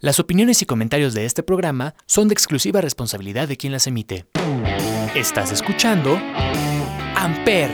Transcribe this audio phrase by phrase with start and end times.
[0.00, 4.26] Las opiniones y comentarios de este programa son de exclusiva responsabilidad de quien las emite.
[5.16, 6.16] Estás escuchando
[7.16, 7.68] Amper,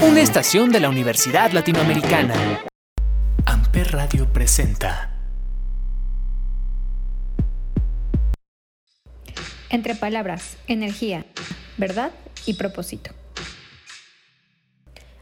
[0.00, 2.64] una estación de la Universidad Latinoamericana.
[3.44, 5.12] Amper Radio presenta.
[9.68, 11.26] Entre palabras, energía,
[11.76, 12.12] verdad
[12.46, 13.10] y propósito.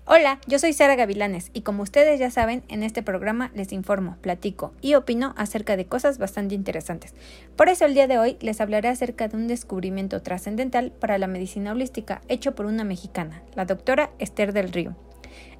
[0.08, 4.16] Hola, yo soy Sara Gavilanes y como ustedes ya saben, en este programa les informo,
[4.20, 7.12] platico y opino acerca de cosas bastante interesantes.
[7.56, 11.26] Por eso el día de hoy les hablaré acerca de un descubrimiento trascendental para la
[11.26, 14.94] medicina holística hecho por una mexicana, la doctora Esther del Río.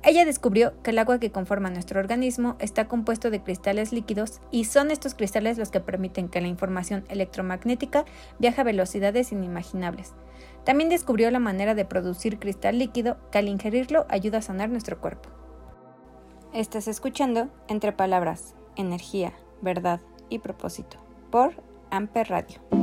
[0.04, 4.66] Ella descubrió que el agua que conforma nuestro organismo está compuesto de cristales líquidos y
[4.66, 8.04] son estos cristales los que permiten que la información electromagnética
[8.38, 10.14] viaje a velocidades inimaginables.
[10.66, 15.00] También descubrió la manera de producir cristal líquido que al ingerirlo ayuda a sanar nuestro
[15.00, 15.30] cuerpo.
[16.52, 20.98] Estás escuchando Entre Palabras, Energía, Verdad y Propósito
[21.30, 22.75] por Amper Radio.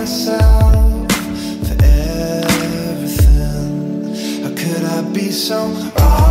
[0.00, 1.12] myself
[1.68, 3.24] for everything.
[4.42, 6.29] How could I be so wrong?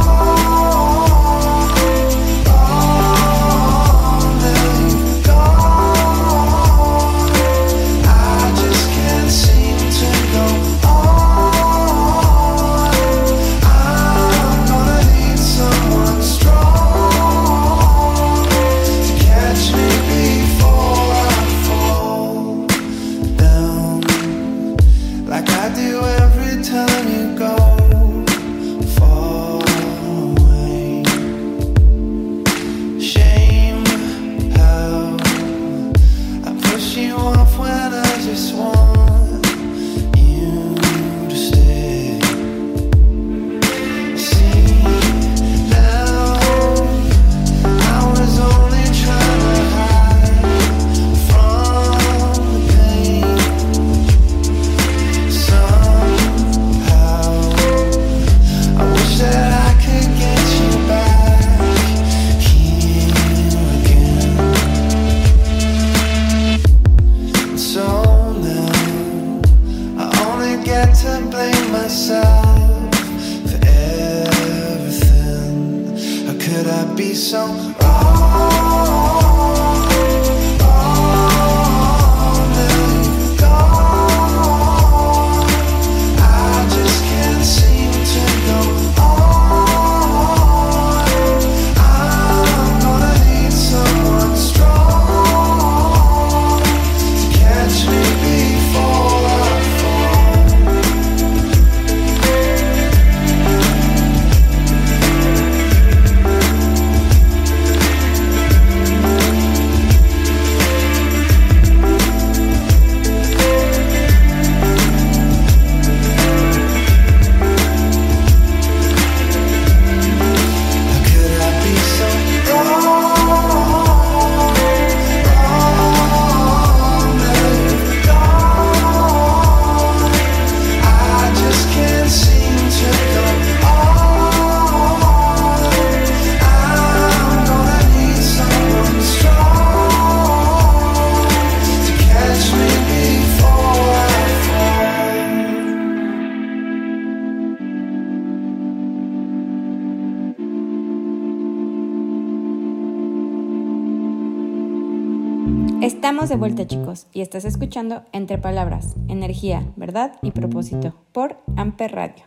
[156.30, 162.24] De vuelta chicos y estás escuchando Entre Palabras, Energía, Verdad y Propósito por Amper Radio.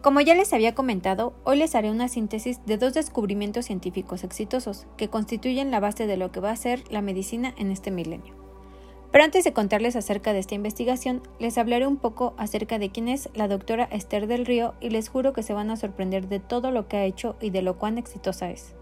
[0.00, 4.86] Como ya les había comentado, hoy les haré una síntesis de dos descubrimientos científicos exitosos
[4.96, 8.32] que constituyen la base de lo que va a ser la medicina en este milenio.
[9.12, 13.06] Pero antes de contarles acerca de esta investigación, les hablaré un poco acerca de quién
[13.06, 16.40] es la doctora Esther del Río y les juro que se van a sorprender de
[16.40, 18.74] todo lo que ha hecho y de lo cuán exitosa es.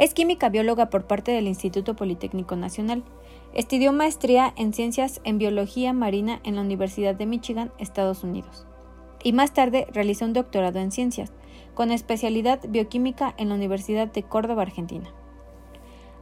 [0.00, 3.04] Es química bióloga por parte del Instituto Politécnico Nacional.
[3.52, 8.66] Estudió maestría en ciencias en biología marina en la Universidad de Michigan, Estados Unidos.
[9.22, 11.34] Y más tarde realizó un doctorado en ciencias,
[11.74, 15.12] con especialidad bioquímica en la Universidad de Córdoba, Argentina.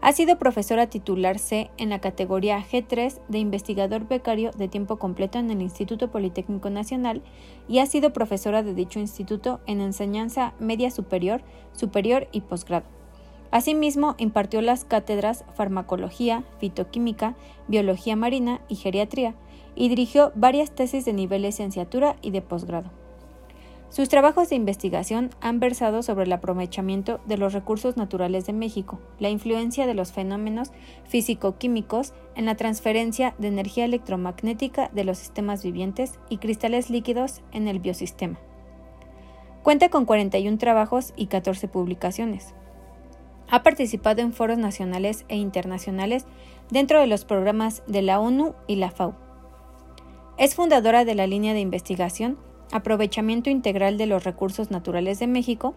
[0.01, 5.39] Ha sido profesora titular C en la categoría G3 de investigador becario de tiempo completo
[5.39, 7.23] en el Instituto Politécnico Nacional
[7.69, 12.98] y ha sido profesora de dicho instituto en enseñanza media superior, superior y posgrado.
[13.51, 17.35] Asimismo, impartió las cátedras Farmacología, Fitoquímica,
[17.67, 19.35] Biología Marina y Geriatría,
[19.75, 22.91] y dirigió varias tesis de nivel de licenciatura y de posgrado.
[23.91, 28.99] Sus trabajos de investigación han versado sobre el aprovechamiento de los recursos naturales de México,
[29.19, 30.73] la influencia de los fenómenos
[31.07, 37.67] físico-químicos en la transferencia de energía electromagnética de los sistemas vivientes y cristales líquidos en
[37.67, 38.39] el biosistema.
[39.63, 42.55] Cuenta con 41 trabajos y 14 publicaciones.
[43.51, 46.27] Ha participado en foros nacionales e internacionales
[46.71, 49.15] dentro de los programas de la ONU y la FAO.
[50.37, 52.39] Es fundadora de la línea de investigación
[52.71, 55.75] Aprovechamiento Integral de los Recursos Naturales de México.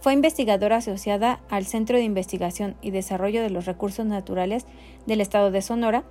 [0.00, 4.66] Fue investigadora asociada al Centro de Investigación y Desarrollo de los Recursos Naturales
[5.06, 6.04] del Estado de Sonora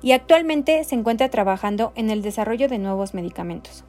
[0.00, 3.84] y actualmente se encuentra trabajando en el desarrollo de nuevos medicamentos.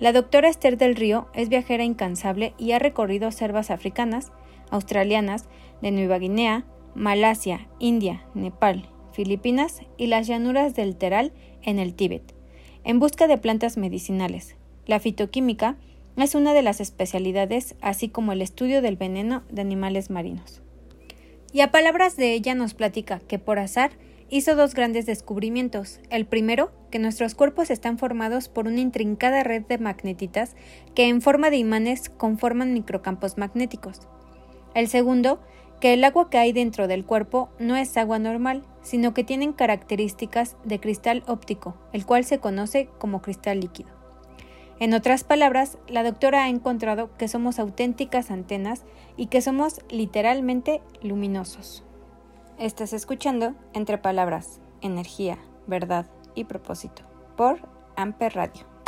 [0.00, 4.32] La doctora Esther del Río es viajera incansable y ha recorrido selvas africanas,
[4.70, 5.48] australianas,
[5.82, 6.64] de Nueva Guinea,
[6.94, 11.32] Malasia, India, Nepal, Filipinas y las llanuras del Teral
[11.62, 12.34] en el Tíbet,
[12.84, 14.56] en busca de plantas medicinales.
[14.86, 15.76] La fitoquímica
[16.16, 20.62] es una de las especialidades, así como el estudio del veneno de animales marinos.
[21.52, 23.90] Y a palabras de ella nos platica que por azar
[24.28, 26.00] hizo dos grandes descubrimientos.
[26.10, 30.54] El primero, que nuestros cuerpos están formados por una intrincada red de magnetitas
[30.94, 34.00] que en forma de imanes conforman microcampos magnéticos.
[34.74, 35.40] El segundo,
[35.80, 39.52] que el agua que hay dentro del cuerpo no es agua normal, sino que tienen
[39.52, 43.90] características de cristal óptico, el cual se conoce como cristal líquido.
[44.78, 48.84] En otras palabras, la doctora ha encontrado que somos auténticas antenas
[49.16, 51.84] y que somos literalmente luminosos.
[52.58, 57.02] Estás escuchando Entre Palabras, Energía, Verdad y Propósito
[57.36, 57.60] por
[57.96, 58.79] Amper Radio.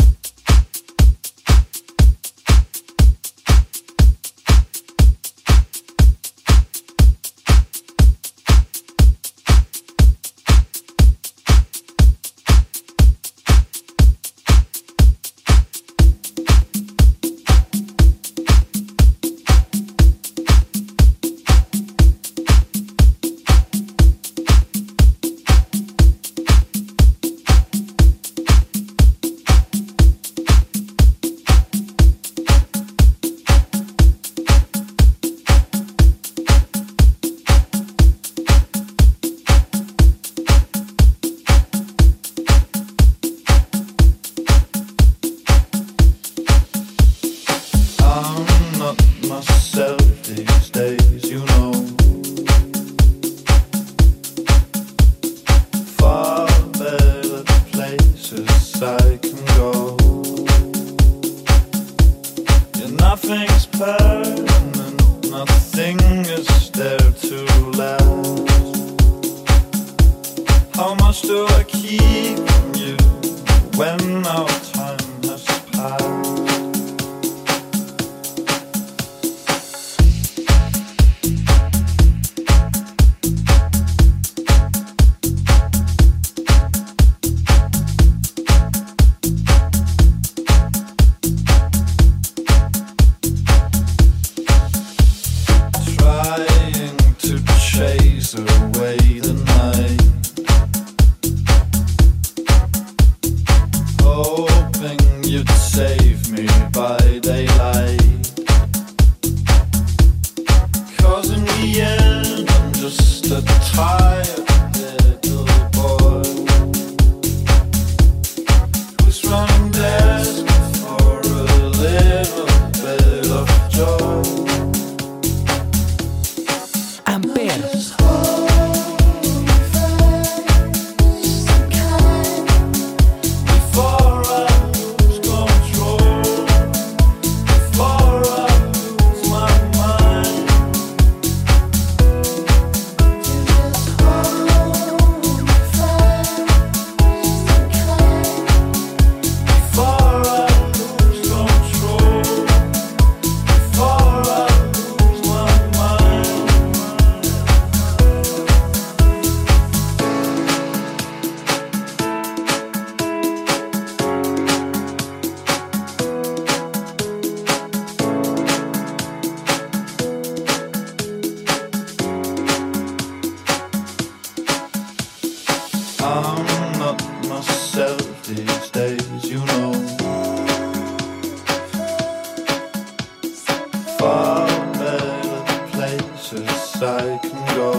[186.45, 187.73] Places I can go.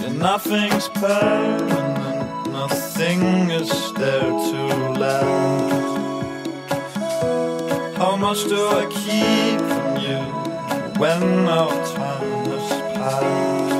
[0.00, 4.60] Yeah, nothing's permanent, nothing is there to
[5.00, 5.96] last.
[7.96, 10.20] How much do I keep from you
[11.00, 13.74] when our time has passed?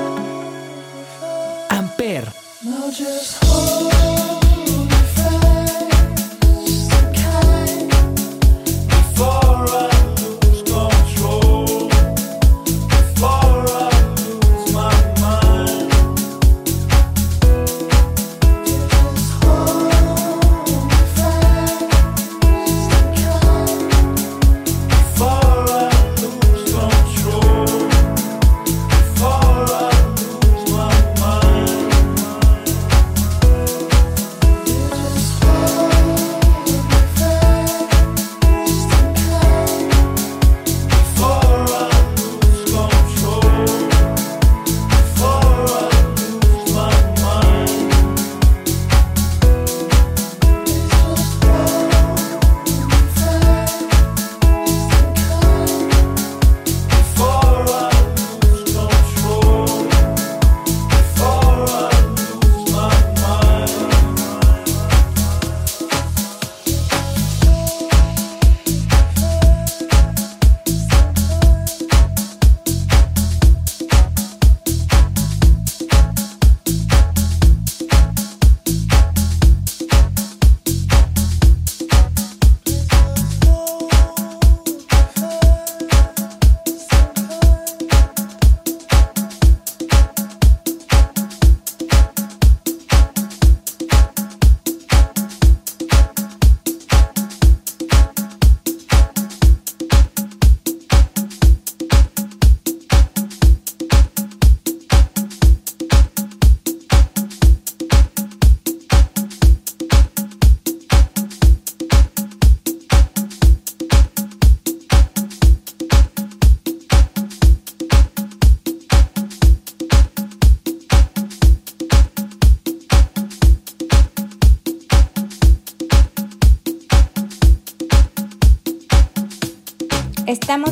[1.71, 2.25] Amper,
[2.63, 3.44] Now just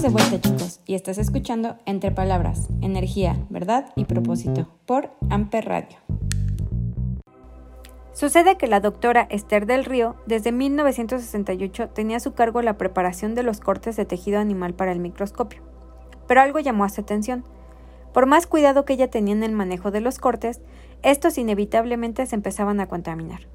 [0.01, 5.97] De vuelta chicos y estás escuchando Entre Palabras, Energía, Verdad y Propósito por Amper Radio.
[8.11, 13.33] Sucede que la doctora Esther del Río desde 1968 tenía a su cargo la preparación
[13.33, 15.61] de los cortes de tejido animal para el microscopio.
[16.27, 17.45] Pero algo llamó a su atención.
[18.13, 20.59] Por más cuidado que ella tenía en el manejo de los cortes,
[21.01, 23.47] estos inevitablemente se empezaban a contaminar.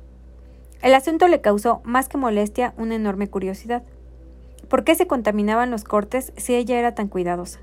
[0.80, 3.83] El asunto le causó más que molestia una enorme curiosidad.
[4.69, 7.61] ¿Por qué se contaminaban los cortes si ella era tan cuidadosa?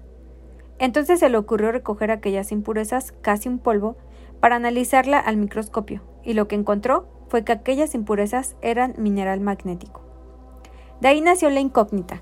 [0.79, 3.95] Entonces se le ocurrió recoger aquellas impurezas, casi un polvo,
[4.39, 10.01] para analizarla al microscopio, y lo que encontró fue que aquellas impurezas eran mineral magnético.
[10.99, 12.21] De ahí nació la incógnita.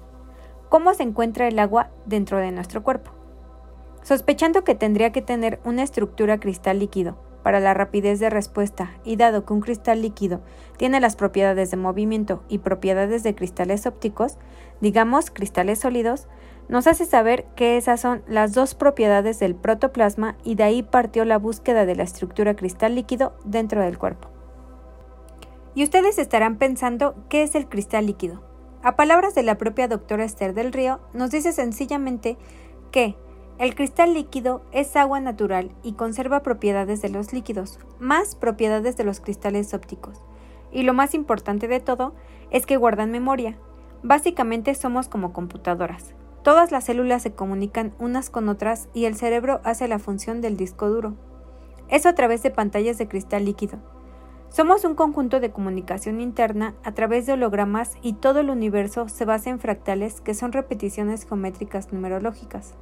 [0.70, 3.12] ¿Cómo se encuentra el agua dentro de nuestro cuerpo?
[4.02, 9.18] Sospechando que tendría que tener una estructura cristal líquido para la rapidez de respuesta y
[9.18, 10.42] dado que un cristal líquido
[10.78, 14.38] tiene las propiedades de movimiento y propiedades de cristales ópticos,
[14.84, 16.28] digamos cristales sólidos,
[16.68, 21.24] nos hace saber que esas son las dos propiedades del protoplasma y de ahí partió
[21.24, 24.28] la búsqueda de la estructura cristal líquido dentro del cuerpo.
[25.74, 28.44] Y ustedes estarán pensando, ¿qué es el cristal líquido?
[28.84, 32.38] A palabras de la propia doctora Esther del Río, nos dice sencillamente
[32.92, 33.16] que
[33.60, 39.06] el cristal líquido es agua natural y conserva propiedades de los líquidos, más propiedades de
[39.06, 40.22] los cristales ópticos.
[40.74, 42.14] Y lo más importante de todo
[42.52, 43.58] es que guardan memoria.
[44.04, 46.14] Básicamente somos como computadoras.
[46.44, 50.58] Todas las células se comunican unas con otras y el cerebro hace la función del
[50.58, 51.14] disco duro.
[51.88, 53.80] Eso a través de pantallas de cristal líquido.
[54.50, 59.26] Somos un conjunto de comunicación interna a través de hologramas y todo el universo se
[59.26, 62.76] basa en fractales que son repeticiones geométricas numerológicas.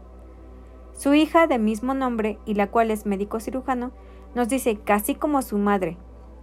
[0.93, 3.91] Su hija de mismo nombre, y la cual es médico cirujano,
[4.35, 5.97] nos dice así como su madre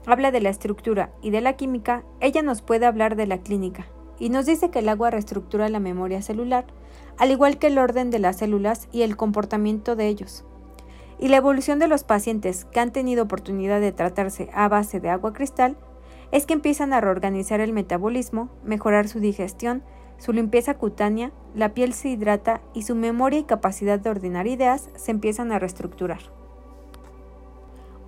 [0.07, 3.87] habla de la estructura y de la química, ella nos puede hablar de la clínica,
[4.19, 6.67] y nos dice que el agua reestructura la memoria celular,
[7.17, 10.45] al igual que el orden de las células y el comportamiento de ellos.
[11.19, 15.11] Y la evolución de los pacientes que han tenido oportunidad de tratarse a base de
[15.11, 15.77] agua cristal
[16.31, 19.83] es que empiezan a reorganizar el metabolismo, mejorar su digestión,
[20.19, 24.91] su limpieza cutánea, la piel se hidrata y su memoria y capacidad de ordenar ideas
[24.97, 26.38] se empiezan a reestructurar.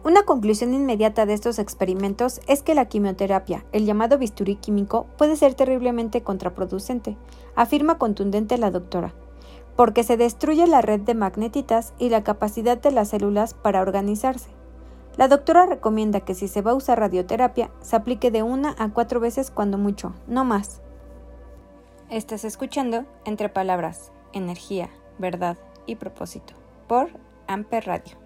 [0.02, 5.36] Una conclusión inmediata de estos experimentos es que la quimioterapia, el llamado bisturí químico, puede
[5.36, 7.18] ser terriblemente contraproducente,
[7.54, 9.12] afirma contundente la doctora,
[9.76, 14.48] porque se destruye la red de magnetitas y la capacidad de las células para organizarse.
[15.18, 18.88] La doctora recomienda que si se va a usar radioterapia, se aplique de una a
[18.88, 20.80] cuatro veces cuando mucho, no más.
[22.08, 24.88] Estás escuchando Entre Palabras, Energía,
[25.18, 26.54] Verdad y Propósito
[26.88, 27.10] por
[27.46, 28.19] Amper Radio.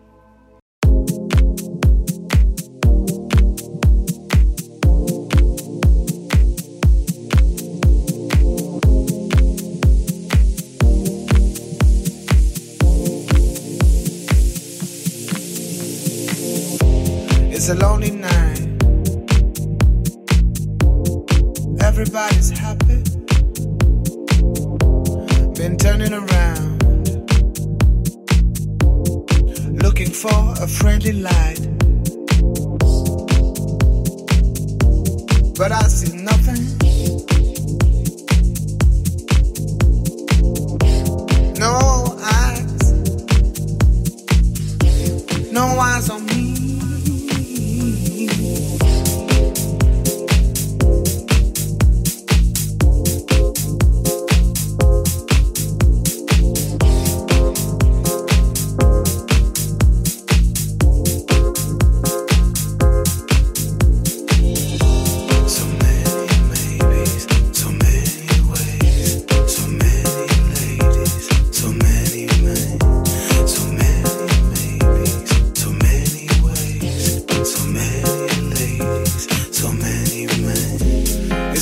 [17.66, 18.60] It's a lonely night.
[21.82, 23.02] Everybody's happy.
[25.54, 26.82] Been turning around.
[29.82, 31.83] Looking for a friendly light.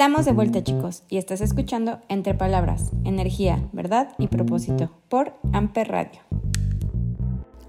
[0.00, 5.88] Estamos de vuelta chicos y estás escuchando Entre Palabras, Energía, Verdad y Propósito por Amper
[5.88, 6.22] Radio.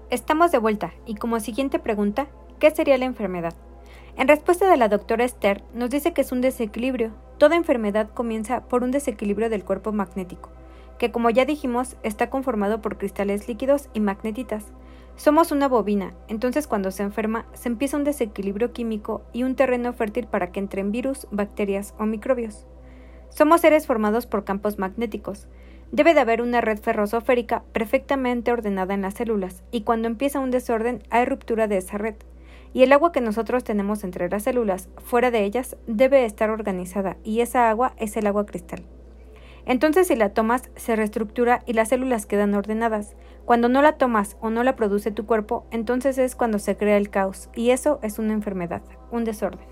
[0.08, 3.52] Estamos de vuelta y como siguiente pregunta, ¿qué sería la enfermedad?
[4.16, 7.12] En respuesta de la doctora Esther, nos dice que es un desequilibrio.
[7.36, 10.48] Toda enfermedad comienza por un desequilibrio del cuerpo magnético,
[10.98, 14.64] que como ya dijimos está conformado por cristales líquidos y magnetitas.
[15.16, 19.92] Somos una bobina, entonces cuando se enferma se empieza un desequilibrio químico y un terreno
[19.92, 22.66] fértil para que entren virus, bacterias o microbios.
[23.28, 25.48] Somos seres formados por campos magnéticos.
[25.92, 30.50] Debe de haber una red ferrosoférica perfectamente ordenada en las células, y cuando empieza un
[30.50, 32.14] desorden hay ruptura de esa red.
[32.72, 37.18] Y el agua que nosotros tenemos entre las células, fuera de ellas, debe estar organizada,
[37.22, 38.82] y esa agua es el agua cristal.
[39.64, 43.14] Entonces si la tomas, se reestructura y las células quedan ordenadas.
[43.44, 46.96] Cuando no la tomas o no la produce tu cuerpo, entonces es cuando se crea
[46.96, 49.66] el caos, y eso es una enfermedad, un desorden.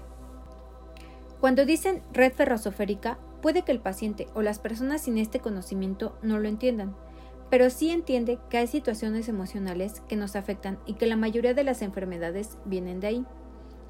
[1.40, 6.38] Cuando dicen red ferrosoférica, puede que el paciente o las personas sin este conocimiento no
[6.38, 6.94] lo entiendan,
[7.48, 11.64] pero sí entiende que hay situaciones emocionales que nos afectan y que la mayoría de
[11.64, 13.26] las enfermedades vienen de ahí.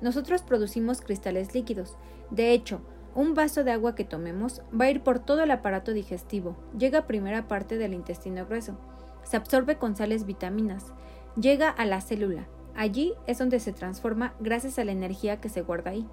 [0.01, 1.97] Nosotros producimos cristales líquidos.
[2.31, 2.81] De hecho,
[3.15, 7.01] un vaso de agua que tomemos va a ir por todo el aparato digestivo, llega
[7.01, 8.79] a primera parte del intestino grueso,
[9.25, 10.93] se absorbe con sales vitaminas,
[11.41, 12.47] llega a la célula.
[12.75, 16.07] Allí es donde se transforma gracias a la energía que se guarda ahí.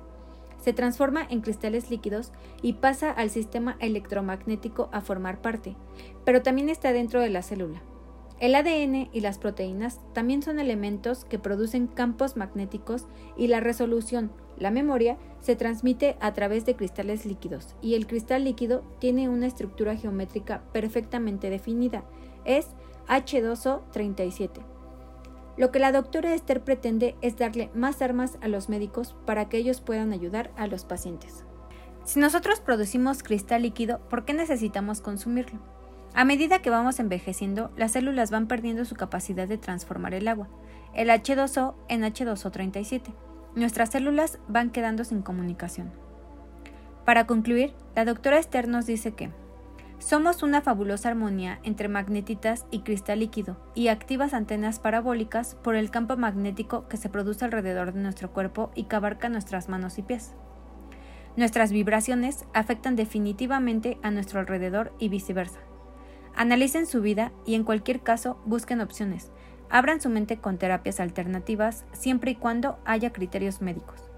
[0.62, 5.76] Se transforma en cristales líquidos y pasa al sistema electromagnético a formar parte,
[6.26, 7.82] pero también está dentro de la célula.
[8.39, 14.32] El ADN y las proteínas también son elementos que producen campos magnéticos y la resolución,
[14.60, 19.48] la memoria, se transmite a través de cristales líquidos y el cristal líquido tiene una
[19.48, 22.04] estructura geométrica perfectamente definida.
[22.46, 22.67] Es
[23.08, 24.62] H2O37.
[25.58, 29.58] Lo que la doctora Esther pretende es darle más armas a los médicos para que
[29.58, 31.43] ellos puedan ayudar a los pacientes.
[32.04, 35.60] Si nosotros producimos cristal líquido, ¿por qué necesitamos consumirlo?
[36.13, 40.48] A medida que vamos envejeciendo, las células van perdiendo su capacidad de transformar el agua,
[40.93, 43.13] el H2O en H2O37.
[43.56, 45.91] Nuestras células van quedando sin comunicación.
[47.04, 49.32] Para concluir, la doctora Esther nos dice que
[49.99, 55.89] somos una fabulosa armonía entre magnetitas y cristal líquido y activas antenas parabólicas por el
[55.89, 60.03] campo magnético que se produce alrededor de nuestro cuerpo y que abarca nuestras manos y
[60.03, 60.33] pies.
[61.36, 65.60] Nuestras vibraciones afectan definitivamente a nuestro alrededor y viceversa.
[66.36, 69.31] Analicen su vida y en cualquier caso busquen opciones.
[69.69, 74.12] Abran su mente con terapias alternativas siempre y cuando haya criterios médicos.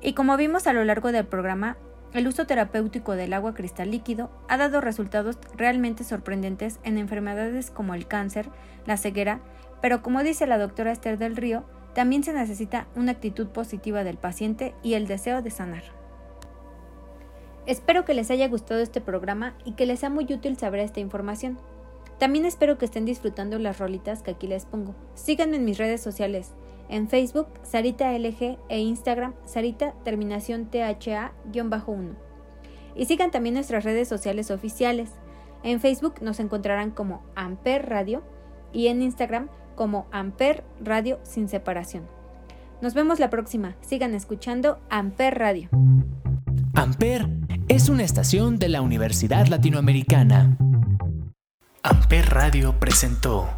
[0.00, 1.76] Y como vimos a lo largo del programa,
[2.14, 7.94] el uso terapéutico del agua cristal líquido ha dado resultados realmente sorprendentes en enfermedades como
[7.94, 8.48] el cáncer,
[8.86, 9.40] la ceguera,
[9.82, 14.16] pero como dice la doctora Esther del Río, también se necesita una actitud positiva del
[14.16, 15.82] paciente y el deseo de sanar.
[17.66, 21.00] Espero que les haya gustado este programa y que les sea muy útil saber esta
[21.00, 21.58] información.
[22.18, 24.94] También espero que estén disfrutando las rolitas que aquí les pongo.
[25.14, 26.52] Síganme en mis redes sociales.
[26.88, 32.16] En Facebook, Sarita LG e Instagram, Sarita terminación THA-1.
[32.96, 35.10] Y sigan también nuestras redes sociales oficiales.
[35.62, 38.22] En Facebook nos encontrarán como Amper Radio
[38.72, 42.06] y en Instagram como Amper Radio sin separación.
[42.80, 43.76] Nos vemos la próxima.
[43.80, 45.68] Sigan escuchando Amper Radio.
[46.74, 47.28] Amper
[47.68, 50.56] es una estación de la Universidad Latinoamericana.
[51.82, 53.48] Amper Radio presentó